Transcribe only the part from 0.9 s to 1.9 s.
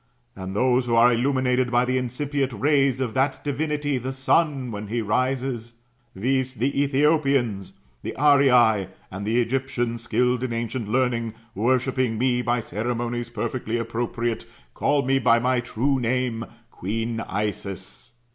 are illuminated by